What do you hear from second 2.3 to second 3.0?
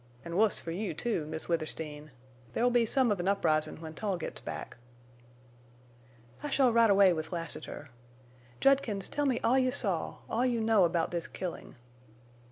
There'll be